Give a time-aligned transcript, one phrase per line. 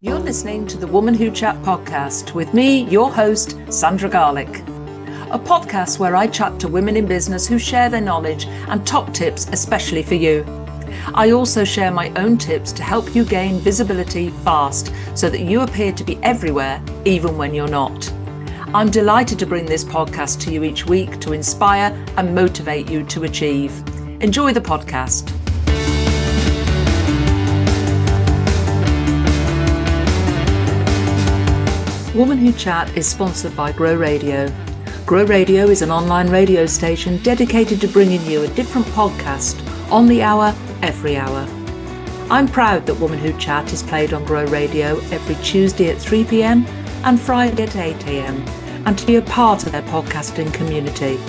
[0.00, 4.60] You're listening to the Woman Who Chat podcast with me, your host, Sandra Garlick.
[5.32, 9.12] A podcast where I chat to women in business who share their knowledge and top
[9.12, 10.44] tips, especially for you.
[11.14, 15.62] I also share my own tips to help you gain visibility fast so that you
[15.62, 18.08] appear to be everywhere, even when you're not.
[18.72, 23.02] I'm delighted to bring this podcast to you each week to inspire and motivate you
[23.06, 23.72] to achieve.
[24.22, 25.37] Enjoy the podcast.
[32.18, 34.52] Woman Who Chat is sponsored by Grow Radio.
[35.06, 39.56] Grow Radio is an online radio station dedicated to bringing you a different podcast
[39.88, 41.46] on the hour, every hour.
[42.28, 46.24] I'm proud that Woman Who Chat is played on Grow Radio every Tuesday at 3
[46.24, 46.66] pm
[47.04, 48.44] and Friday at 8 am
[48.84, 51.20] and to be a part of their podcasting community.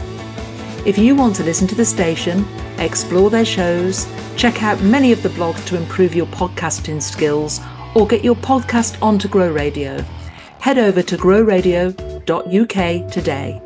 [0.89, 2.47] If you want to listen to the station,
[2.79, 7.61] explore their shows, check out many of the blogs to improve your podcasting skills,
[7.93, 10.03] or get your podcast onto Grow Radio,
[10.59, 13.61] head over to growradio.uk today.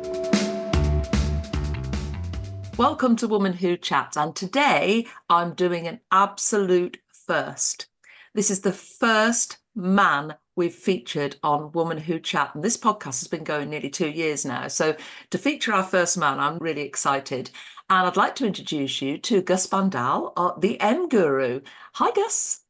[2.76, 7.86] Welcome to Woman Who Chats, and today I'm doing an absolute first.
[8.34, 12.54] This is the first man we've featured on Woman Who Chat.
[12.54, 14.68] And this podcast has been going nearly two years now.
[14.68, 14.96] So
[15.30, 17.50] to feature our first man, I'm really excited.
[17.90, 21.60] And I'd like to introduce you to Gus Bhandal, the M Guru.
[21.94, 22.63] Hi, Gus.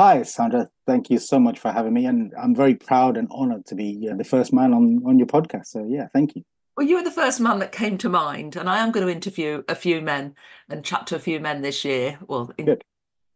[0.00, 0.70] Hi, Sandra.
[0.86, 2.06] Thank you so much for having me.
[2.06, 5.26] And I'm very proud and honored to be uh, the first man on, on your
[5.26, 5.66] podcast.
[5.66, 6.42] So, yeah, thank you.
[6.74, 8.56] Well, you were the first man that came to mind.
[8.56, 10.36] And I am going to interview a few men
[10.70, 12.18] and chat to a few men this year.
[12.26, 12.82] Well, in, Good.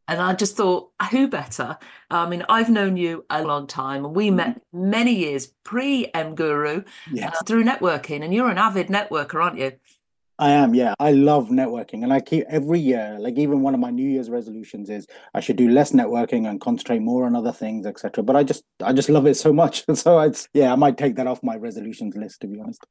[0.08, 1.76] And I just thought, who better?
[2.10, 4.88] I mean, I've known you a long time, and we met mm-hmm.
[4.88, 7.36] many years pre M Guru yes.
[7.36, 8.24] uh, through networking.
[8.24, 9.72] And you're an avid networker, aren't you?
[10.38, 10.94] I am, yeah.
[10.98, 13.16] I love networking, and I keep every year.
[13.20, 16.60] Like even one of my New Year's resolutions is I should do less networking and
[16.60, 18.24] concentrate more on other things, etc.
[18.24, 19.84] But I just, I just love it so much.
[19.94, 22.84] so it's, yeah, I might take that off my resolutions list to be honest.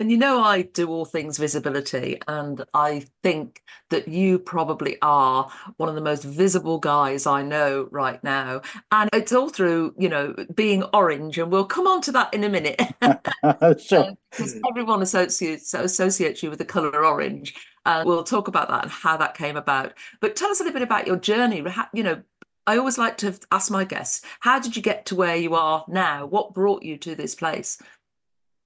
[0.00, 5.48] And you know, I do all things visibility, and I think that you probably are
[5.76, 8.62] one of the most visible guys I know right now.
[8.90, 12.42] And it's all through, you know, being orange, and we'll come on to that in
[12.44, 12.80] a minute.
[13.80, 14.14] sure.
[14.34, 17.54] Because everyone associates associates you with the color orange,
[17.86, 19.92] and we'll talk about that and how that came about.
[20.20, 21.64] But tell us a little bit about your journey.
[21.92, 22.22] You know,
[22.66, 25.84] I always like to ask my guests, how did you get to where you are
[25.86, 26.24] now?
[26.24, 27.78] What brought you to this place?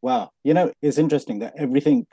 [0.03, 0.31] Wow.
[0.45, 2.07] You know, it's interesting that everything,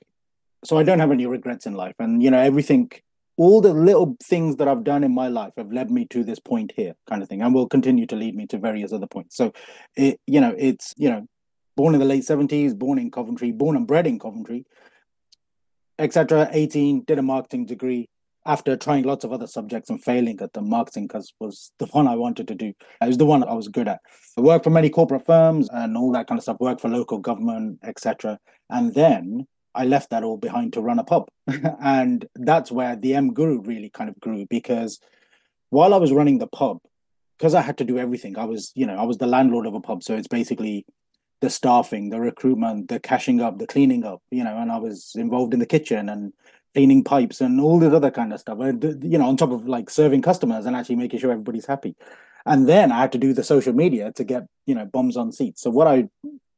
[0.63, 1.95] so I don't have any regrets in life.
[1.99, 2.91] And, you know, everything,
[3.37, 6.39] all the little things that I've done in my life have led me to this
[6.39, 9.35] point here, kind of thing, and will continue to lead me to various other points.
[9.35, 9.53] So,
[9.95, 11.27] it, you know, it's, you know,
[11.75, 14.65] born in the late 70s, born in Coventry, born and bred in Coventry,
[15.99, 16.49] etc.
[16.51, 18.09] 18, did a marketing degree,
[18.45, 22.07] after trying lots of other subjects and failing at the marketing because was the one
[22.07, 22.73] I wanted to do.
[23.01, 24.01] It was the one I was good at.
[24.37, 27.17] I worked for many corporate firms and all that kind of stuff, worked for local
[27.17, 28.39] government, etc.
[28.69, 31.27] And then I left that all behind to run a pub.
[31.81, 34.99] and that's where the M Guru really kind of grew because
[35.69, 36.79] while I was running the pub,
[37.37, 39.73] because I had to do everything, I was, you know, I was the landlord of
[39.73, 40.03] a pub.
[40.03, 40.85] So it's basically
[41.41, 45.13] the staffing, the recruitment, the cashing up, the cleaning up, you know, and I was
[45.15, 46.31] involved in the kitchen and
[46.75, 48.59] cleaning pipes and all this other kind of stuff.
[48.59, 51.95] And you know, on top of like serving customers and actually making sure everybody's happy.
[52.45, 55.31] And then I had to do the social media to get you know bombs on
[55.31, 55.61] seats.
[55.61, 56.09] So what I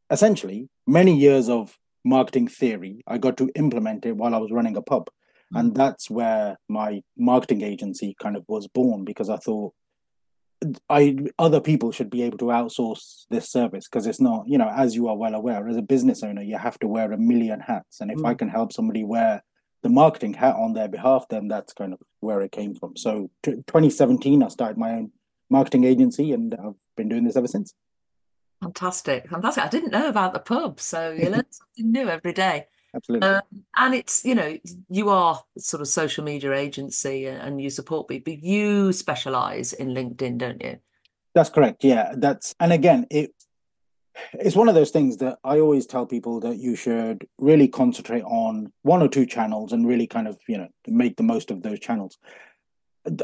[0.10, 4.76] essentially many years of marketing theory, I got to implement it while I was running
[4.76, 5.08] a pub.
[5.08, 5.58] Mm-hmm.
[5.58, 9.74] And that's where my marketing agency kind of was born because I thought
[10.90, 14.70] I other people should be able to outsource this service because it's not, you know,
[14.70, 17.60] as you are well aware, as a business owner, you have to wear a million
[17.60, 18.02] hats.
[18.02, 18.28] And if mm.
[18.28, 19.44] I can help somebody wear
[19.84, 22.96] the marketing hat on their behalf, then that's kind of where it came from.
[22.98, 25.12] So t- 2017, I started my own
[25.50, 27.74] marketing agency, and I've been doing this ever since.
[28.62, 29.64] Fantastic, fantastic!
[29.64, 32.66] I didn't know about the pub, so you learn something new every day.
[32.96, 33.28] Absolutely.
[33.28, 33.42] Um,
[33.76, 34.58] and it's you know
[34.90, 39.90] you are sort of social media agency and you support me, but you specialize in
[39.90, 40.80] LinkedIn, don't you?
[41.36, 41.84] That's correct.
[41.84, 43.32] Yeah, that's and again it
[44.34, 48.24] it's one of those things that I always tell people that you should really concentrate
[48.24, 51.64] on one or two channels and really kind of, you know, make the most of
[51.64, 52.18] those channels.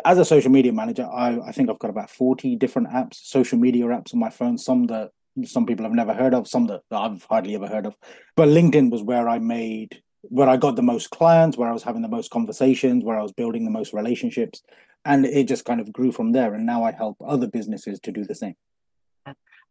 [0.06, 3.57] As a social media manager, I, I think I've got about 40 different apps, social
[3.57, 5.12] media apps on my phone, some that
[5.44, 7.98] some people have never heard of, some that I've hardly ever heard of.
[8.36, 11.84] But LinkedIn was where I made, where I got the most clients, where I was
[11.84, 14.62] having the most conversations, where I was building the most relationships.
[15.06, 16.54] And it just kind of grew from there.
[16.54, 18.56] And now I help other businesses to do the same.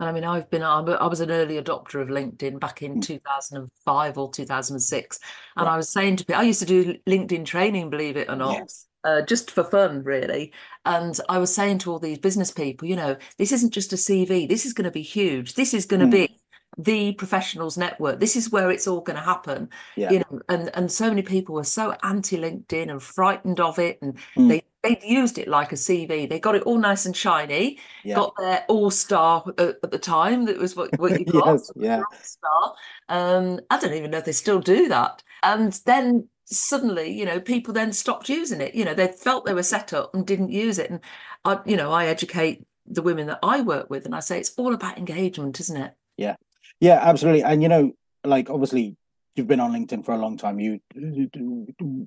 [0.00, 3.02] And I mean, I've been, I was an early adopter of LinkedIn back in mm.
[3.02, 5.20] 2005 or 2006.
[5.56, 8.36] And I was saying to people, I used to do LinkedIn training, believe it or
[8.36, 8.54] not.
[8.54, 8.86] Yes.
[9.04, 10.52] uh, just for fun, really.
[10.84, 13.96] And I was saying to all these business people, you know, this isn't just a
[13.96, 14.48] CV.
[14.48, 15.54] This is going to be huge.
[15.54, 16.28] This is going to mm.
[16.28, 16.38] be
[16.78, 18.18] the professionals network.
[18.18, 19.68] This is where it's all going to happen.
[19.96, 20.10] Yeah.
[20.10, 23.98] You know, and and so many people were so anti LinkedIn and frightened of it,
[24.02, 24.48] and mm.
[24.48, 26.28] they they used it like a CV.
[26.28, 27.78] They got it all nice and shiny.
[28.04, 28.16] Yeah.
[28.16, 30.44] Got their all star at, at, the time.
[30.46, 31.46] That was what, what you got.
[31.46, 32.02] yes, yeah.
[32.22, 32.74] Star.
[33.08, 35.22] Um, I don't even know if they still do that.
[35.42, 38.74] And then suddenly, you know, people then stopped using it.
[38.74, 40.90] You know, they felt they were set up and didn't use it.
[40.90, 41.00] And
[41.44, 44.54] I, you know, I educate the women that I work with, and I say it's
[44.56, 45.94] all about engagement, isn't it?
[46.16, 46.36] Yeah,
[46.80, 47.44] yeah, absolutely.
[47.44, 47.92] And you know,
[48.24, 48.96] like obviously,
[49.34, 50.60] you've been on LinkedIn for a long time.
[50.60, 50.80] You,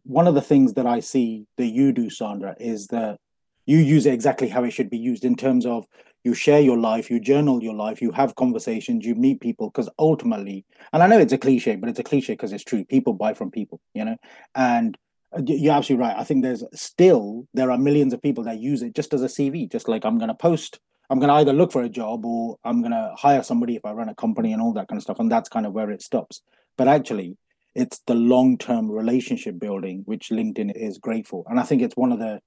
[0.04, 3.18] one of the things that I see that you do, Sandra, is that
[3.66, 5.86] you use it exactly how it should be used in terms of
[6.24, 9.70] you share your life, you journal your life, you have conversations, you meet people.
[9.70, 12.84] Because ultimately, and I know it's a cliche, but it's a cliche because it's true.
[12.86, 14.18] People buy from people, you know.
[14.54, 14.98] And
[15.36, 16.18] uh, you're absolutely right.
[16.18, 19.28] I think there's still there are millions of people that use it just as a
[19.28, 19.72] CV.
[19.72, 20.80] Just like I'm going to post,
[21.10, 23.86] I'm going to either look for a job or I'm going to hire somebody if
[23.86, 25.20] I run a company and all that kind of stuff.
[25.20, 26.42] And that's kind of where it stops.
[26.78, 27.38] But actually,
[27.74, 31.44] it's the long term relationship building which LinkedIn is great for.
[31.48, 32.42] And I think it's one of the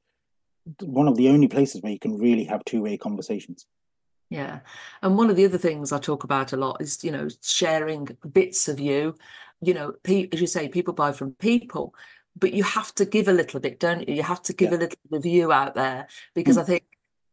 [0.82, 3.66] one of the only places where you can really have two-way conversations
[4.30, 4.60] yeah
[5.02, 8.06] and one of the other things i talk about a lot is you know sharing
[8.32, 9.14] bits of you
[9.60, 11.94] you know as you say people buy from people
[12.36, 14.76] but you have to give a little bit don't you you have to give yeah.
[14.76, 16.60] a little bit of you out there because mm.
[16.60, 16.84] i think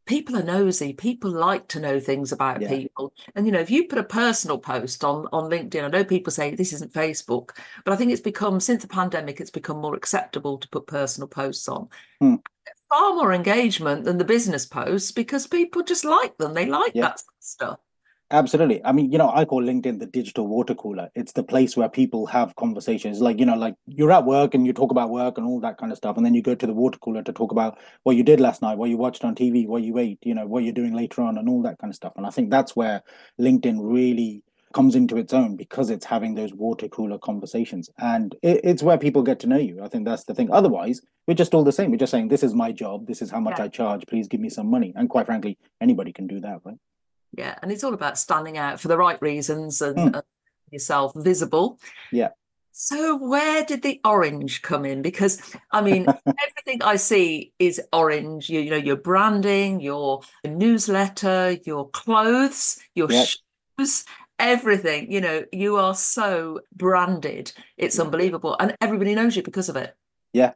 [0.06, 2.69] people are nosy people like to know things about yeah.
[2.69, 6.04] people and you know if you put a personal post on on linkedin i know
[6.04, 7.52] people say this isn't facebook
[7.84, 11.28] but i think it's become since the pandemic it's become more acceptable to put personal
[11.28, 11.88] posts on
[12.22, 12.40] mm
[12.90, 16.54] far more engagement than the business posts because people just like them.
[16.54, 17.07] They like yeah.
[17.07, 17.80] that stuff.
[18.31, 18.83] Absolutely.
[18.83, 21.10] I mean, you know, I call LinkedIn the digital water cooler.
[21.13, 23.22] It's the place where people have conversations.
[23.22, 25.77] Like, you know, like you're at work and you talk about work and all that
[25.77, 26.18] kind of stuff.
[26.18, 28.63] And then you go to the water cooler to talk about what you did last
[28.63, 31.22] night, what you watched on TV, what you ate, you know, what you're doing later
[31.22, 32.13] on and all that kind of stuff.
[32.18, 33.04] And I think that's where
[33.39, 34.44] LinkedIn really
[34.74, 38.98] comes into its own because it's having those water cooler conversations and it, it's where
[38.98, 41.71] people get to know you i think that's the thing otherwise we're just all the
[41.71, 43.63] same we're just saying this is my job this is how much yeah.
[43.63, 46.75] i charge please give me some money and quite frankly anybody can do that right
[47.38, 50.16] yeah and it's all about standing out for the right reasons and mm.
[50.16, 50.22] uh,
[50.72, 51.80] yourself visible
[52.12, 52.30] yeah
[52.78, 55.02] so where did the orange come in?
[55.02, 58.50] Because I mean, everything I see is orange.
[58.50, 63.30] You, you, know, your branding, your newsletter, your clothes, your yep.
[63.80, 64.04] shoes,
[64.40, 69.78] everything you know you are so branded it's unbelievable and everybody knows you because of
[69.78, 69.96] it
[70.34, 70.52] yeah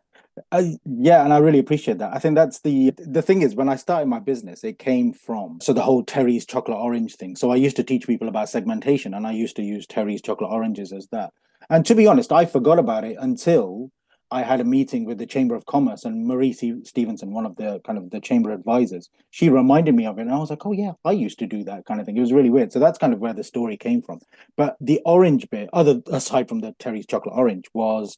[0.51, 2.13] I, yeah, and I really appreciate that.
[2.13, 5.59] I think that's the the thing is when I started my business, it came from
[5.61, 7.35] so the whole Terry's chocolate orange thing.
[7.35, 10.51] So I used to teach people about segmentation, and I used to use Terry's chocolate
[10.51, 11.33] oranges as that.
[11.69, 13.91] And to be honest, I forgot about it until
[14.31, 17.81] I had a meeting with the Chamber of Commerce and Marie Stevenson, one of the
[17.83, 19.09] kind of the chamber advisors.
[19.31, 21.63] She reminded me of it, and I was like, "Oh yeah, I used to do
[21.63, 22.71] that kind of thing." It was really weird.
[22.71, 24.19] So that's kind of where the story came from.
[24.55, 28.17] But the orange bit, other aside from the Terry's chocolate orange, was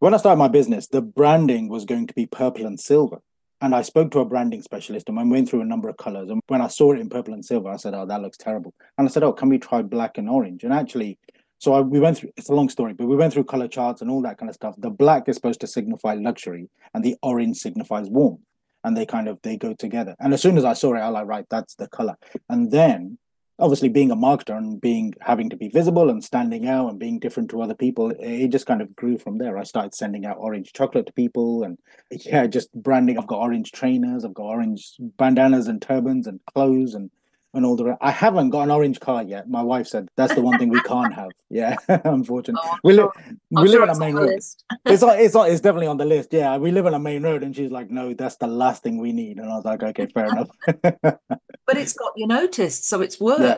[0.00, 0.88] when I started my business.
[0.88, 3.20] The branding was going to be purple and silver,
[3.60, 6.28] and I spoke to a branding specialist, and I went through a number of colors.
[6.28, 8.74] And when I saw it in purple and silver, I said, "Oh, that looks terrible."
[8.98, 11.18] And I said, "Oh, can we try black and orange?" And actually
[11.60, 12.30] so I, we went through.
[12.38, 14.54] It's a long story, but we went through color charts and all that kind of
[14.54, 14.74] stuff.
[14.78, 18.40] The black is supposed to signify luxury, and the orange signifies warmth,
[18.82, 20.16] and they kind of they go together.
[20.18, 22.16] And as soon as I saw it, I was like, right, that's the color.
[22.48, 23.18] And then,
[23.60, 27.18] obviously, being a marketer and being having to be visible and standing out and being
[27.18, 29.58] different to other people, it just kind of grew from there.
[29.58, 31.78] I started sending out orange chocolate to people, and
[32.10, 33.18] yeah, just branding.
[33.18, 37.10] I've got orange trainers, I've got orange bandanas and turbans and clothes and
[37.54, 37.98] and all the rest.
[38.00, 39.48] I haven't got an orange car yet.
[39.48, 41.30] My wife said that's the one thing we can't have.
[41.48, 42.62] Yeah, unfortunately.
[42.64, 43.12] Oh, we, sure.
[43.50, 44.30] we live on a main road.
[44.86, 46.32] it's not, it's not, it's definitely on the list.
[46.32, 48.98] Yeah, we live on a main road, and she's like, "No, that's the last thing
[48.98, 50.50] we need." And I was like, "Okay, fair enough."
[50.82, 53.40] but it's got you noticed, so it's work.
[53.40, 53.56] Yeah.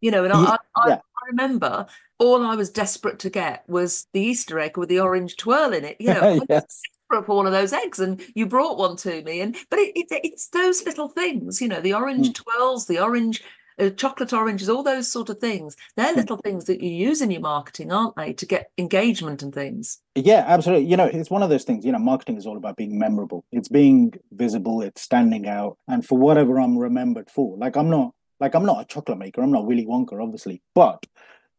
[0.00, 0.98] You know, and I, I.
[1.22, 1.86] I remember
[2.18, 5.84] all I was desperate to get was the Easter egg with the orange twirl in
[5.84, 5.96] it.
[6.00, 6.82] You know, yes
[7.14, 10.20] up all of those eggs and you brought one to me and but it, it,
[10.24, 12.34] it's those little things you know the orange mm.
[12.34, 13.42] twirls the orange
[13.78, 16.16] uh, chocolate oranges all those sort of things they're mm.
[16.16, 20.00] little things that you use in your marketing aren't they to get engagement and things
[20.14, 22.76] yeah absolutely you know it's one of those things you know marketing is all about
[22.76, 27.76] being memorable it's being visible it's standing out and for whatever i'm remembered for like
[27.76, 31.06] i'm not like i'm not a chocolate maker i'm not willy wonka obviously but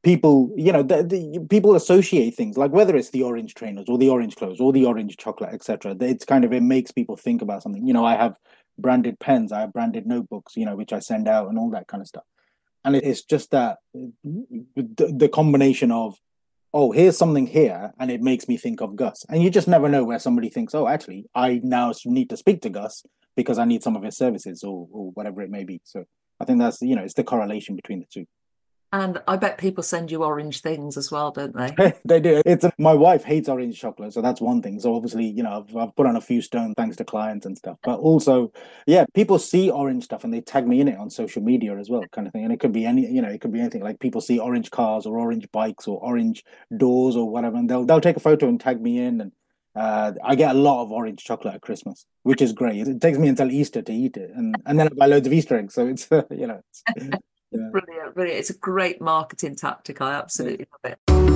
[0.03, 3.97] people you know the, the, people associate things like whether it's the orange trainers or
[3.97, 7.41] the orange clothes or the orange chocolate etc it's kind of it makes people think
[7.41, 8.37] about something you know i have
[8.77, 11.87] branded pens i have branded notebooks you know which i send out and all that
[11.87, 12.25] kind of stuff
[12.83, 16.17] and it's just that the, the combination of
[16.73, 19.25] oh, here's something here, and it makes me think of Gus.
[19.29, 22.61] And you just never know where somebody thinks, oh, actually, I now need to speak
[22.63, 23.03] to Gus
[23.35, 25.81] because I need some of his services or, or whatever it may be.
[25.83, 26.05] So
[26.39, 28.25] I think that's, you know, it's the correlation between the two.
[28.93, 31.95] And I bet people send you orange things as well, don't they?
[32.05, 32.43] they do.
[32.45, 34.79] It's my wife hates orange chocolate, so that's one thing.
[34.79, 37.57] So obviously, you know, I've, I've put on a few stone thanks to clients and
[37.57, 37.79] stuff.
[37.83, 38.53] But also,
[38.85, 41.89] yeah, people see orange stuff and they tag me in it on social media as
[41.89, 42.43] well, kind of thing.
[42.43, 43.81] And it could be any, you know, it could be anything.
[43.81, 46.43] Like people see orange cars or orange bikes or orange
[46.77, 49.21] doors or whatever, and they'll they'll take a photo and tag me in.
[49.21, 49.31] And
[49.75, 52.87] uh, I get a lot of orange chocolate at Christmas, which is great.
[52.87, 55.33] It takes me until Easter to eat it, and and then I buy loads of
[55.33, 55.73] Easter eggs.
[55.73, 56.61] So it's uh, you know.
[56.95, 57.09] It's,
[57.53, 57.69] yeah.
[57.71, 58.39] Brilliant, brilliant.
[58.39, 60.01] It's a great marketing tactic.
[60.01, 60.89] I absolutely yeah.
[60.89, 61.33] love it.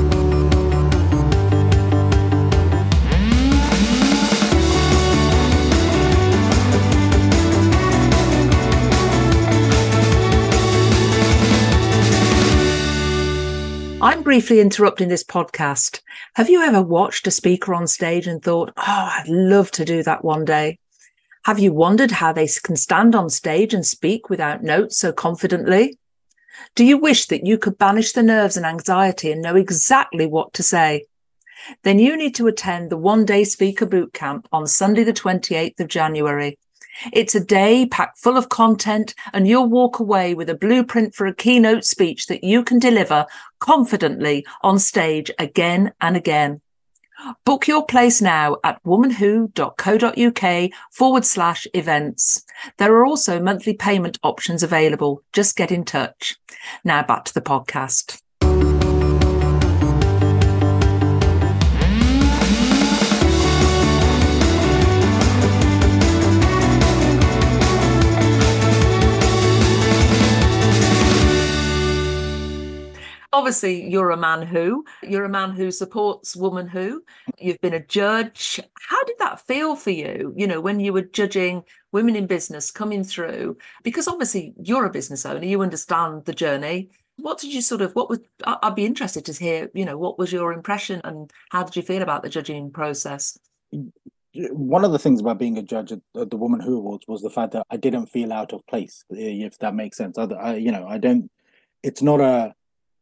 [14.00, 16.02] I'm briefly interrupting this podcast.
[16.36, 20.04] Have you ever watched a speaker on stage and thought, oh, I'd love to do
[20.04, 20.78] that one day?
[21.46, 25.98] Have you wondered how they can stand on stage and speak without notes so confidently?
[26.76, 30.54] Do you wish that you could banish the nerves and anxiety and know exactly what
[30.54, 31.06] to say?
[31.84, 35.80] Then you need to attend the one day speaker boot camp on Sunday, the 28th
[35.80, 36.58] of January.
[37.14, 41.28] It's a day packed full of content and you'll walk away with a blueprint for
[41.28, 43.26] a keynote speech that you can deliver
[43.60, 46.62] confidently on stage again and again.
[47.46, 52.44] Book your place now at womanwho.co.uk forward slash events.
[52.78, 55.24] There are also monthly payment options available.
[55.34, 56.36] Just get in touch.
[56.84, 58.22] Now back to the podcast.
[73.38, 77.04] Obviously you're a man who you're a man who supports woman who
[77.38, 81.04] you've been a judge how did that feel for you you know when you were
[81.04, 86.34] judging women in business coming through because obviously you're a business owner you understand the
[86.34, 88.20] journey what did you sort of what was
[88.64, 91.84] i'd be interested to hear you know what was your impression and how did you
[91.84, 93.38] feel about the judging process
[94.34, 97.30] one of the things about being a judge at the Woman Who Awards was the
[97.30, 100.16] fact that I didn't feel out of place, if that makes sense.
[100.16, 101.32] I, I you know, I don't.
[101.82, 102.54] It's not a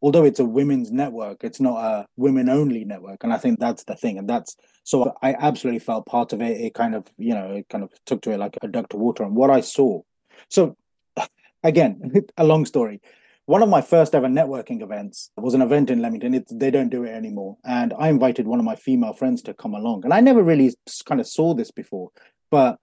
[0.06, 3.24] although it's a women's network, it's not a women only network.
[3.24, 4.20] And I think that's the thing.
[4.20, 6.62] And that's so I absolutely felt part of it.
[6.62, 8.98] It kind of, you know, it kind of took to it like a duck to
[8.98, 9.24] water.
[9.24, 10.04] And what I saw.
[10.48, 10.78] So
[11.64, 13.02] again, a long story.
[13.48, 16.36] One of my first ever networking events was an event in Leamington.
[16.36, 17.58] It, they don't do it anymore.
[17.66, 20.04] And I invited one of my female friends to come along.
[20.04, 20.72] And I never really
[21.06, 22.12] kind of saw this before.
[22.52, 22.78] But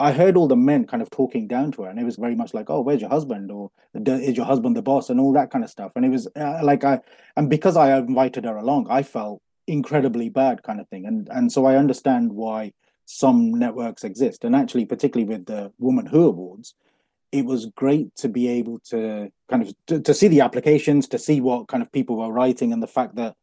[0.00, 2.34] I heard all the men kind of talking down to her, and it was very
[2.34, 5.50] much like, "Oh, where's your husband?" or "Is your husband the boss?" and all that
[5.50, 5.92] kind of stuff.
[5.94, 7.00] And it was uh, like I,
[7.36, 11.06] and because I invited her along, I felt incredibly bad, kind of thing.
[11.06, 12.72] And and so I understand why
[13.06, 16.74] some networks exist, and actually, particularly with the Woman Who Awards,
[17.30, 21.18] it was great to be able to kind of to, to see the applications, to
[21.18, 23.36] see what kind of people were writing, and the fact that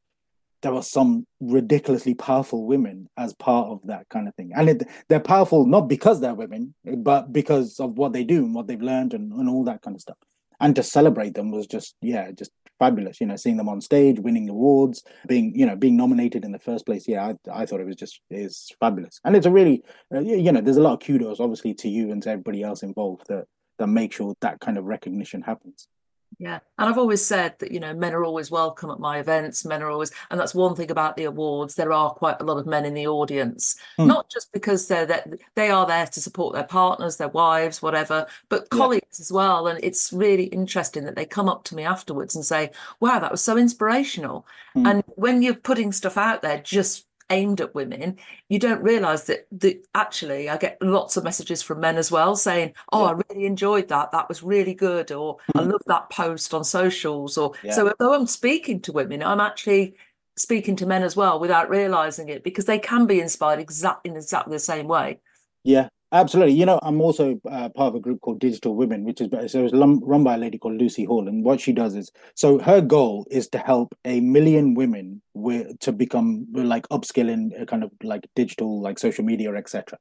[0.61, 4.51] there are some ridiculously powerful women as part of that kind of thing.
[4.55, 8.53] And it, they're powerful not because they're women, but because of what they do and
[8.53, 10.17] what they've learned and, and all that kind of stuff.
[10.59, 13.19] And to celebrate them was just, yeah, just fabulous.
[13.19, 16.59] You know, seeing them on stage, winning awards, being, you know, being nominated in the
[16.59, 17.07] first place.
[17.07, 19.19] Yeah, I, I thought it was just is fabulous.
[19.23, 22.11] And it's a really, uh, you know, there's a lot of kudos, obviously, to you
[22.11, 23.45] and to everybody else involved that
[23.79, 25.87] that make sure that kind of recognition happens.
[26.41, 26.57] Yeah.
[26.79, 29.63] And I've always said that, you know, men are always welcome at my events.
[29.63, 31.75] Men are always, and that's one thing about the awards.
[31.75, 34.07] There are quite a lot of men in the audience, mm.
[34.07, 38.25] not just because they're that they are there to support their partners, their wives, whatever,
[38.49, 39.21] but colleagues yeah.
[39.21, 39.67] as well.
[39.67, 43.29] And it's really interesting that they come up to me afterwards and say, wow, that
[43.29, 44.47] was so inspirational.
[44.75, 44.89] Mm.
[44.89, 48.17] And when you're putting stuff out there just aimed at women,
[48.49, 52.35] you don't realize that that actually I get lots of messages from men as well
[52.35, 53.11] saying, "Oh, yeah.
[53.11, 54.11] I really enjoyed that.
[54.11, 55.71] That was really good," or "I mm.
[55.71, 57.73] love that post on socials." Or yeah.
[57.73, 59.95] so, although I'm speaking to women, I'm actually
[60.37, 64.17] speaking to men as well without realizing it because they can be inspired exactly in
[64.17, 65.19] exactly the same way.
[65.63, 66.55] Yeah, Absolutely.
[66.55, 69.63] You know, I'm also uh, part of a group called Digital Women, which is so
[69.63, 71.27] it's run by a lady called Lucy Hall.
[71.27, 75.79] And what she does is, so her goal is to help a million women with,
[75.79, 79.97] to become like upskill in uh, kind of like digital, like social media, etc.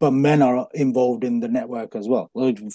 [0.00, 2.30] But men are involved in the network as well.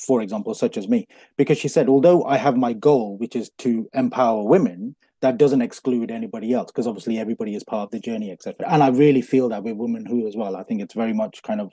[0.05, 3.51] For example, such as me, because she said, although I have my goal, which is
[3.59, 7.99] to empower women, that doesn't exclude anybody else because obviously everybody is part of the
[7.99, 8.69] journey, etc.
[8.69, 10.55] And I really feel that with women who as well.
[10.55, 11.71] I think it's very much kind of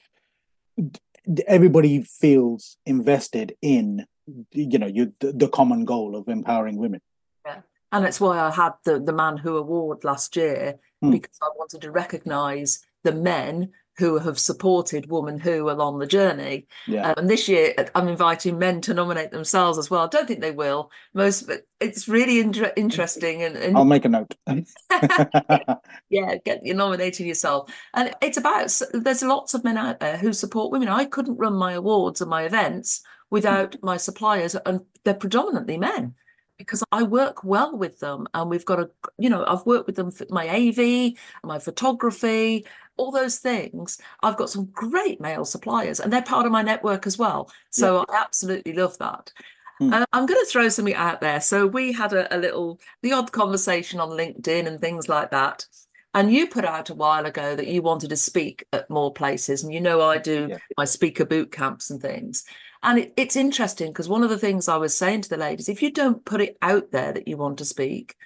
[1.46, 4.06] everybody feels invested in
[4.52, 7.00] you know you the, the common goal of empowering women
[7.44, 7.60] yeah
[7.92, 11.10] And that's why I had the the Man Who Award last year mm.
[11.10, 16.66] because I wanted to recognise the men who have supported Woman Who along the journey.
[16.87, 17.11] Yeah.
[17.11, 20.04] Um, and this year, I'm inviting men to nominate themselves as well.
[20.04, 20.90] I don't think they will.
[21.12, 23.42] Most, but it's really in- interesting.
[23.42, 24.35] And, and, I'll make a note.
[26.09, 27.71] yeah, get you nominating yourself.
[27.92, 30.88] And it's about there's lots of men out there who support women.
[30.88, 36.14] I couldn't run my awards and my events without my suppliers, and they're predominantly men
[36.60, 39.96] because I work well with them and we've got a you know I've worked with
[39.96, 46.00] them for my AV my photography all those things I've got some great male suppliers
[46.00, 48.04] and they're part of my network as well so yeah.
[48.16, 49.32] I absolutely love that
[49.78, 49.92] hmm.
[49.92, 53.12] uh, I'm going to throw something out there so we had a, a little the
[53.12, 55.66] odd conversation on LinkedIn and things like that
[56.14, 59.62] and you put out a while ago that you wanted to speak at more places
[59.64, 60.58] and you know I do yeah.
[60.76, 62.44] my speaker boot camps and things
[62.82, 65.68] and it, it's interesting because one of the things I was saying to the ladies,
[65.68, 68.16] if you don't put it out there that you want to speak,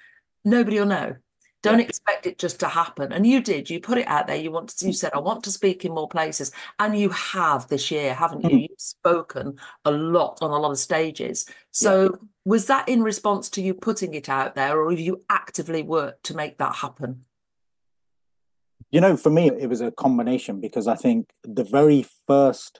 [0.43, 1.15] nobody will know.
[1.61, 1.85] Don't yeah.
[1.85, 3.11] expect it just to happen.
[3.11, 3.71] And you did.
[3.71, 4.35] You put it out there.
[4.35, 6.51] You want to, you said, I want to speak in more places.
[6.77, 8.49] And you have this year, haven't you?
[8.49, 8.59] Mm-hmm.
[8.59, 11.47] You've spoken a lot on a lot of stages.
[11.71, 12.09] So yeah.
[12.45, 16.25] was that in response to you putting it out there, or have you actively worked
[16.25, 17.25] to make that happen?
[18.91, 22.79] You know, for me, it was a combination because I think the very first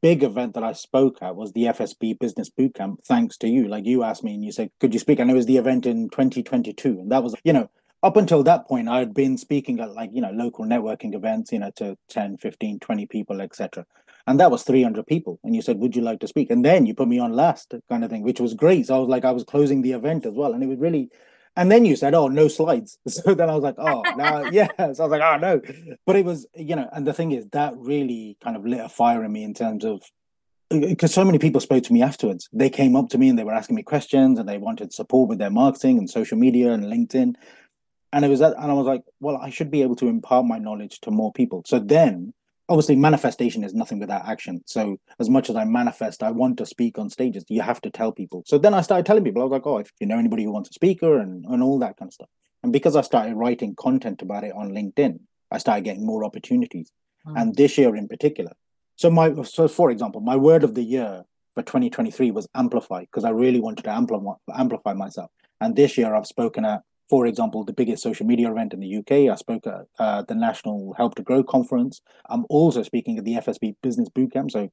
[0.00, 3.68] big event that I spoke at was the FSB Business Bootcamp, thanks to you.
[3.68, 5.18] Like you asked me and you said, could you speak?
[5.18, 6.88] And it was the event in 2022.
[7.00, 7.70] And that was, you know,
[8.02, 11.52] up until that point, I had been speaking at like, you know, local networking events,
[11.52, 13.86] you know, to 10, 15, 20 people, etc.
[14.26, 15.38] And that was 300 people.
[15.44, 16.50] And you said, would you like to speak?
[16.50, 18.86] And then you put me on last kind of thing, which was great.
[18.86, 20.52] So I was like, I was closing the event as well.
[20.52, 21.10] And it was really,
[21.56, 24.68] and then you said, "Oh, no slides." So then I was like, "Oh, now, yeah."
[24.78, 25.60] So I was like, "Oh no,"
[26.06, 28.88] but it was, you know, and the thing is, that really kind of lit a
[28.88, 30.02] fire in me in terms of
[30.70, 32.48] uh, because so many people spoke to me afterwards.
[32.52, 35.28] They came up to me and they were asking me questions and they wanted support
[35.28, 37.34] with their marketing and social media and LinkedIn.
[38.14, 40.44] And it was that, and I was like, well, I should be able to impart
[40.44, 41.62] my knowledge to more people.
[41.66, 42.34] So then
[42.68, 44.62] obviously manifestation is nothing without action.
[44.66, 47.90] So as much as i manifest i want to speak on stages you have to
[47.90, 48.42] tell people.
[48.46, 50.52] So then i started telling people i was like oh if you know anybody who
[50.52, 52.28] wants a speaker and, and all that kind of stuff.
[52.62, 56.90] And because i started writing content about it on linkedin i started getting more opportunities.
[57.26, 57.40] Mm.
[57.40, 58.52] and this year in particular.
[58.96, 63.24] So my so for example my word of the year for 2023 was amplify because
[63.24, 65.30] i really wanted to amplify amplify myself.
[65.60, 66.82] And this year i've spoken at
[67.12, 69.30] for example, the biggest social media event in the UK.
[69.30, 72.00] I spoke at uh, the National Help to Grow conference.
[72.30, 74.50] I'm also speaking at the FSB Business Bootcamp.
[74.50, 74.70] So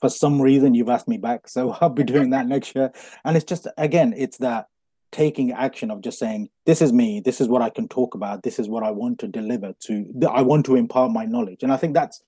[0.00, 1.46] for some reason, you've asked me back.
[1.46, 2.90] So I'll be doing that next year.
[3.22, 4.68] And it's just, again, it's that
[5.12, 8.44] taking action of just saying, this is me, this is what I can talk about,
[8.44, 11.62] this is what I want to deliver to, I want to impart my knowledge.
[11.62, 12.22] And I think that's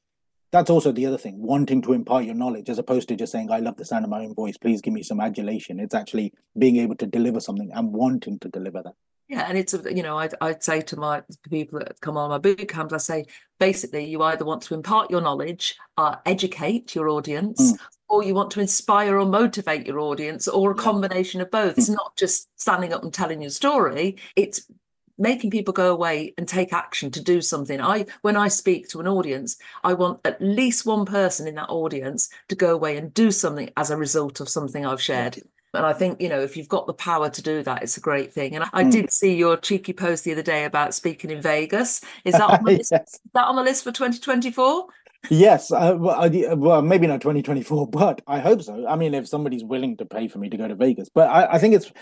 [0.53, 3.53] that's also the other thing wanting to impart your knowledge as opposed to just saying
[3.53, 6.33] i love the sound of my own voice please give me some adulation it's actually
[6.59, 8.94] being able to deliver something and wanting to deliver that
[9.30, 12.38] yeah, and it's you know I'd, I'd say to my people that come on my
[12.38, 13.26] boot camps, I say
[13.60, 17.78] basically you either want to impart your knowledge, uh, educate your audience, mm.
[18.08, 20.82] or you want to inspire or motivate your audience, or a yeah.
[20.82, 21.76] combination of both.
[21.76, 21.78] Mm.
[21.78, 24.68] It's not just standing up and telling your story; it's
[25.16, 27.80] making people go away and take action to do something.
[27.80, 31.68] I when I speak to an audience, I want at least one person in that
[31.68, 35.36] audience to go away and do something as a result of something I've shared.
[35.36, 35.42] Yeah.
[35.72, 38.00] And I think, you know, if you've got the power to do that, it's a
[38.00, 38.56] great thing.
[38.56, 38.90] And I, mm.
[38.90, 42.00] did see your cheeky post the other day about speaking in Vegas.
[42.24, 44.87] Is that on the list, is that on the list for 2024?
[45.28, 48.87] yes, uh, well, I, well, maybe not 2024, but I hope so.
[48.87, 51.54] I mean, if somebody's willing to pay for me to go to Vegas, but I,
[51.54, 51.92] I think it's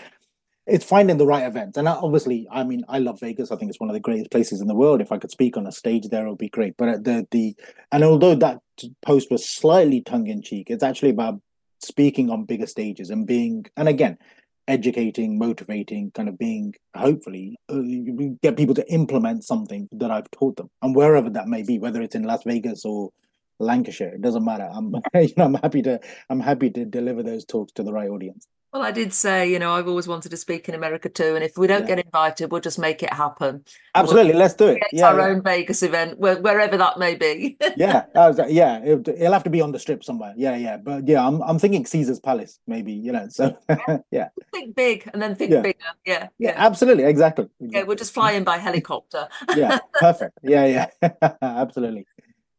[0.65, 1.77] it's finding the right events.
[1.77, 3.51] And obviously, I mean, I love Vegas.
[3.51, 5.01] I think it's one of the greatest places in the world.
[5.01, 6.77] If I could speak on a stage there, it would be great.
[6.77, 7.55] But the the
[7.91, 8.59] and although that
[9.01, 11.41] post was slightly tongue in cheek, it's actually about
[11.79, 14.17] speaking on bigger stages and being and again
[14.67, 17.81] educating motivating kind of being hopefully uh,
[18.43, 20.69] get people to implement something that i've taught them.
[20.81, 23.09] And wherever that may be whether it's in las vegas or
[23.59, 24.69] lancashire it doesn't matter.
[24.71, 28.09] I'm you know i'm happy to i'm happy to deliver those talks to the right
[28.09, 31.35] audience well, I did say, you know, I've always wanted to speak in America too,
[31.35, 31.95] and if we don't yeah.
[31.95, 33.65] get invited, we'll just make it happen.
[33.95, 34.83] Absolutely, we'll let's do it.
[34.91, 35.25] Yeah, our yeah.
[35.25, 37.57] own Vegas event, wherever that may be.
[37.77, 40.33] yeah, was, yeah, it, will have to be on the strip somewhere.
[40.37, 42.93] Yeah, yeah, but yeah, I'm I'm thinking Caesar's Palace, maybe.
[42.93, 43.57] You know, so
[44.11, 44.29] yeah.
[44.51, 45.61] Think big and then think yeah.
[45.61, 45.79] bigger.
[46.05, 47.47] Yeah, yeah, absolutely, exactly.
[47.59, 49.27] Yeah, we'll just fly in by helicopter.
[49.55, 50.37] yeah, perfect.
[50.43, 52.05] Yeah, yeah, absolutely.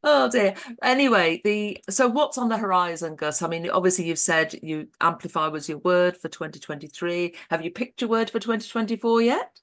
[0.03, 0.55] Oh dear.
[0.83, 3.43] Anyway, the so what's on the horizon, Gus?
[3.43, 7.35] I mean, obviously you've said you amplify was your word for 2023.
[7.51, 9.61] Have you picked your word for 2024 yet?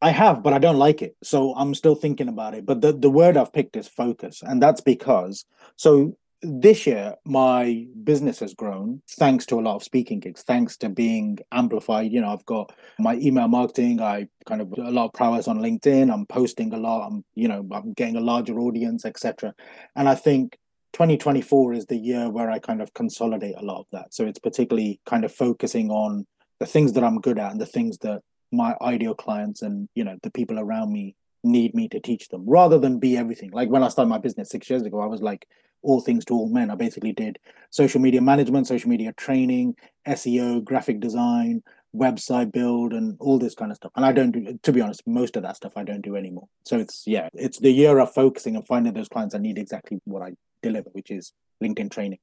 [0.00, 1.16] I have, but I don't like it.
[1.22, 2.64] So I'm still thinking about it.
[2.64, 4.42] But the, the word I've picked is focus.
[4.42, 5.44] And that's because
[5.76, 10.76] so this year my business has grown thanks to a lot of speaking gigs thanks
[10.76, 12.12] to being amplified.
[12.12, 15.58] You know i've got my email marketing i kind of a lot of prowess on
[15.58, 19.52] linkedin i'm posting a lot i'm you know i'm getting a larger audience etc
[19.96, 20.56] and i think
[20.92, 24.12] 2024 is the year where i kind of consolidate a lot of that.
[24.14, 26.26] So it's particularly kind of focusing on
[26.60, 30.04] the things that i'm good at and the things that my ideal clients and you
[30.04, 33.50] know the people around me need me to teach them rather than be everything.
[33.52, 35.46] Like when i started my business six years ago i was like
[35.82, 36.70] all things to all men.
[36.70, 37.38] I basically did
[37.70, 41.62] social media management, social media training, SEO, graphic design,
[41.94, 43.92] website build, and all this kind of stuff.
[43.96, 46.48] And I don't do, to be honest, most of that stuff I don't do anymore.
[46.64, 50.00] So it's yeah, it's the year of focusing and finding those clients that need exactly
[50.04, 52.18] what I deliver, which is LinkedIn training.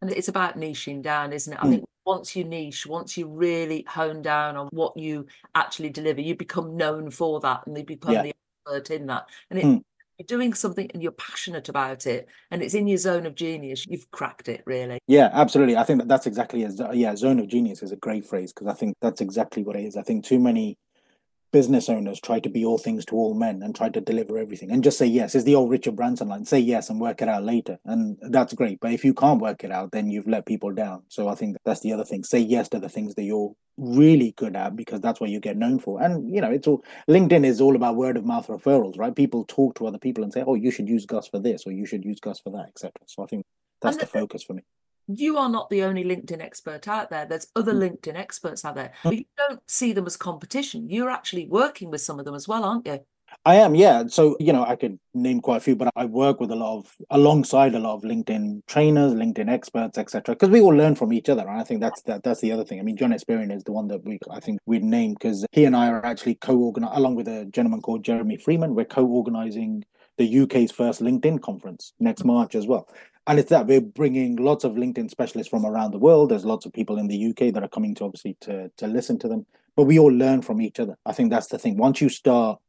[0.00, 1.58] And it's about niching down, isn't it?
[1.62, 1.70] I mm.
[1.70, 6.36] think once you niche, once you really hone down on what you actually deliver, you
[6.36, 8.22] become known for that and you become yeah.
[8.22, 8.34] the
[8.66, 9.26] expert in that.
[9.50, 9.82] And it, mm
[10.18, 13.86] you're doing something and you're passionate about it and it's in your zone of genius.
[13.86, 14.98] You've cracked it really.
[15.06, 15.76] Yeah absolutely.
[15.76, 18.68] I think that that's exactly as yeah zone of genius is a great phrase because
[18.68, 19.96] i think that's exactly what it is.
[19.96, 20.76] I think too many
[21.54, 24.72] business owners try to be all things to all men and try to deliver everything
[24.72, 25.36] and just say yes.
[25.36, 27.78] It's the old Richard Branson line say yes and work it out later.
[27.84, 28.80] And that's great.
[28.80, 31.04] But if you can't work it out, then you've let people down.
[31.08, 32.24] So I think that's the other thing.
[32.24, 35.56] Say yes to the things that you're really good at because that's what you get
[35.56, 36.02] known for.
[36.02, 39.14] And, you know, it's all LinkedIn is all about word of mouth referrals, right?
[39.14, 41.70] People talk to other people and say, oh, you should use Gus for this or
[41.70, 42.90] you should use Gus for that, etc.
[43.06, 43.46] So I think
[43.80, 44.62] that's the, the focus for me
[45.06, 47.26] you are not the only LinkedIn expert out there.
[47.26, 47.90] There's other mm.
[47.90, 49.18] LinkedIn experts out there, but mm.
[49.18, 50.88] you don't see them as competition.
[50.88, 53.00] You're actually working with some of them as well, aren't you?
[53.44, 54.04] I am, yeah.
[54.06, 56.78] So, you know, I could name quite a few, but I work with a lot
[56.78, 60.34] of, alongside a lot of LinkedIn trainers, LinkedIn experts, etc.
[60.34, 61.42] Because we all learn from each other.
[61.42, 62.78] And I think that's that, that's the other thing.
[62.78, 65.64] I mean, John Espirian is the one that we, I think we'd name because he
[65.64, 69.84] and I are actually co-organizing, along with a gentleman called Jeremy Freeman, we're co-organizing
[70.16, 72.26] the UK's first LinkedIn conference next mm.
[72.26, 72.88] March as well
[73.26, 76.30] and it's that we're bringing lots of linkedin specialists from around the world.
[76.30, 79.18] There's lots of people in the uk that are coming to obviously to to listen
[79.20, 79.46] to them.
[79.76, 80.96] But we all learn from each other.
[81.04, 81.76] I think that's the thing.
[81.76, 82.60] Once you start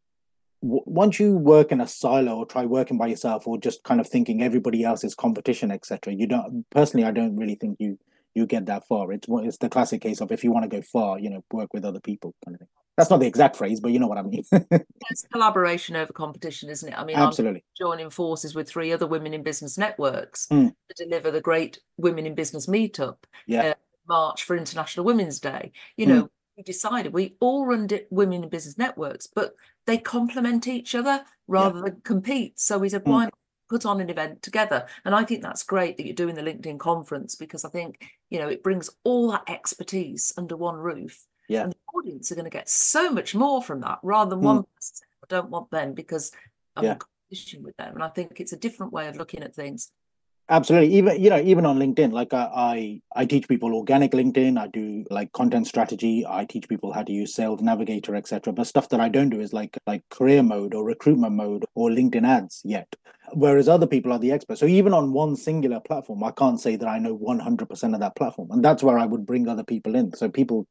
[0.61, 4.07] once you work in a silo or try working by yourself or just kind of
[4.07, 7.99] thinking everybody else is competition etc you don't personally i don't really think you
[8.35, 9.11] you get that far.
[9.13, 11.73] It's it's the classic case of if you want to go far you know work
[11.73, 14.17] with other people kind of thing that's not the exact phrase, but you know what
[14.17, 14.43] I mean.
[14.51, 16.97] it's collaboration over competition, isn't it?
[16.97, 17.59] I mean, absolutely.
[17.59, 20.69] I'm joining forces with three other women in business networks mm.
[20.89, 23.17] to deliver the great Women in Business meetup.
[23.47, 23.61] Yeah.
[23.61, 23.73] Uh,
[24.07, 25.71] March for International Women's Day.
[25.97, 26.29] You know, mm.
[26.57, 29.55] we decided we all run women in business networks, but
[29.87, 31.85] they complement each other rather yeah.
[31.85, 32.59] than compete.
[32.59, 33.11] So we said, mm.
[33.11, 33.33] why not
[33.69, 34.85] put on an event together?
[35.05, 38.39] And I think that's great that you're doing the LinkedIn conference because I think, you
[38.39, 41.63] know, it brings all that expertise under one roof yeah.
[41.63, 44.43] And the audience are going to get so much more from that rather than mm.
[44.43, 46.31] one person I don't want them because
[46.75, 46.93] I'm yeah.
[46.93, 47.95] in competition with them.
[47.95, 49.91] And I think it's a different way of looking at things.
[50.47, 50.95] Absolutely.
[50.95, 54.59] Even you know, even on LinkedIn, like I, I, I teach people organic LinkedIn.
[54.59, 56.23] I do like content strategy.
[56.27, 58.53] I teach people how to use Sales Navigator, etc.
[58.53, 61.89] But stuff that I don't do is like like career mode or recruitment mode or
[61.89, 62.95] LinkedIn ads yet.
[63.33, 64.59] Whereas other people are the experts.
[64.59, 68.15] So even on one singular platform, I can't say that I know 100% of that
[68.15, 68.51] platform.
[68.51, 70.13] And that's where I would bring other people in.
[70.13, 70.67] So people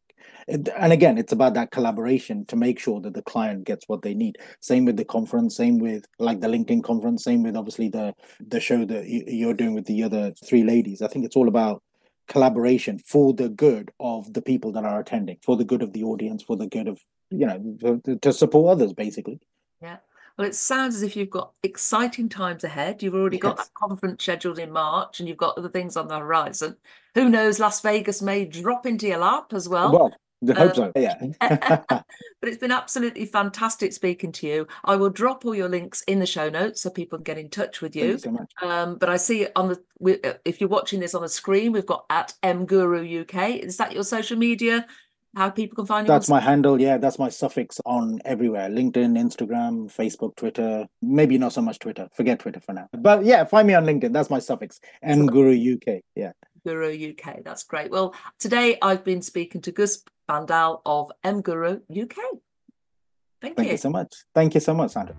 [0.48, 4.14] and again it's about that collaboration to make sure that the client gets what they
[4.14, 8.14] need same with the conference same with like the linkedin conference same with obviously the
[8.48, 11.82] the show that you're doing with the other three ladies i think it's all about
[12.26, 16.02] collaboration for the good of the people that are attending for the good of the
[16.02, 16.98] audience for the good of
[17.30, 19.40] you know to support others basically
[19.82, 19.96] yeah
[20.36, 23.02] well, it sounds as if you've got exciting times ahead.
[23.02, 23.42] You've already yes.
[23.42, 26.76] got that conference scheduled in March and you've got other things on the horizon.
[27.14, 29.92] Who knows, Las Vegas may drop into your lap as well.
[29.92, 30.12] Well,
[30.50, 30.92] I hope um, so.
[30.96, 31.14] Yeah.
[31.88, 32.04] but
[32.42, 34.66] it's been absolutely fantastic speaking to you.
[34.84, 37.48] I will drop all your links in the show notes so people can get in
[37.48, 38.04] touch with you.
[38.04, 41.28] you so um, but I see on the uh, if you're watching this on the
[41.28, 43.62] screen, we've got at mguru UK.
[43.62, 44.86] Is that your social media?
[45.36, 46.12] How people can find you?
[46.12, 46.80] That's my handle.
[46.80, 50.86] Yeah, that's my suffix on everywhere: LinkedIn, Instagram, Facebook, Twitter.
[51.02, 52.08] Maybe not so much Twitter.
[52.12, 52.88] Forget Twitter for now.
[52.92, 54.12] But yeah, find me on LinkedIn.
[54.12, 54.80] That's my suffix.
[55.04, 56.02] mguru UK.
[56.14, 56.32] Yeah.
[56.64, 57.44] Guru UK.
[57.44, 57.90] That's great.
[57.90, 62.16] Well, today I've been speaking to Gus Bhandal of M Guru UK.
[63.42, 63.72] Thank, Thank you.
[63.72, 64.14] you so much.
[64.34, 65.14] Thank you so much, Sandra.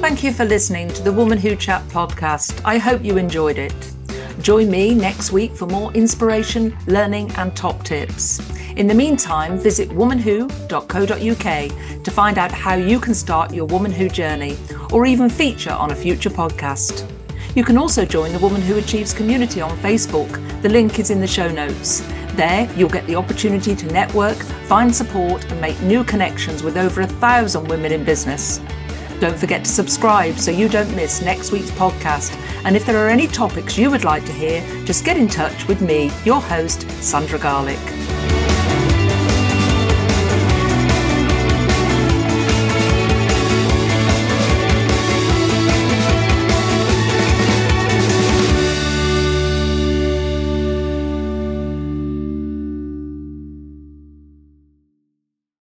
[0.00, 2.60] Thank you for listening to the Woman Who Chat podcast.
[2.64, 3.95] I hope you enjoyed it.
[4.40, 8.40] Join me next week for more inspiration, learning, and top tips.
[8.76, 14.08] In the meantime, visit womanwho.co.uk to find out how you can start your Woman Who
[14.08, 14.56] journey
[14.92, 17.10] or even feature on a future podcast.
[17.56, 20.30] You can also join the Woman Who Achieves community on Facebook.
[20.60, 22.02] The link is in the show notes.
[22.34, 24.36] There, you'll get the opportunity to network,
[24.68, 28.60] find support, and make new connections with over a thousand women in business.
[29.20, 32.36] Don't forget to subscribe so you don't miss next week's podcast.
[32.64, 35.66] And if there are any topics you would like to hear, just get in touch
[35.68, 38.35] with me, your host, Sandra Garlick.